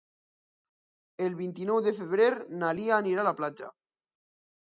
El 1.25 1.35
vint-i-nou 1.41 1.81
de 1.89 1.93
febrer 1.99 2.29
na 2.63 2.71
Lia 2.79 2.97
anirà 2.97 3.23
a 3.25 3.27
la 3.27 3.35
platja. 3.43 3.69